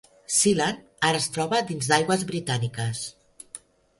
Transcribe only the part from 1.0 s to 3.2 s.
ara es troba dins d'aigües britàniques.